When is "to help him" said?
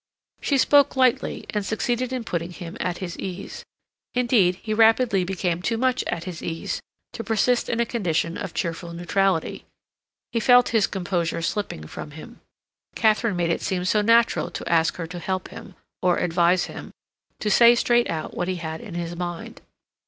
15.05-15.75